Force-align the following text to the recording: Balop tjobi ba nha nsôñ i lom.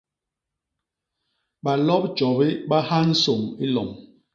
Balop 1.63 2.03
tjobi 2.17 2.49
ba 2.69 2.77
nha 2.87 2.99
nsôñ 3.09 3.41
i 3.63 3.65
lom. 3.73 3.89